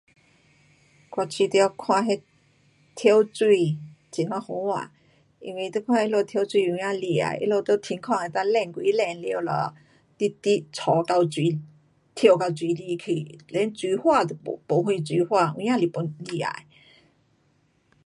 [1.11, 2.19] 我觉得看那
[2.95, 3.77] 跳水，
[4.11, 4.91] 很呀好看，
[5.39, 9.75] 因为你看他们跳水有真厉害，他们在天空转几转了了
[10.17, 11.59] 直直插到水，
[12.15, 16.65] 跳到水里去，连水花都没，没啥水花，有真本，厉害。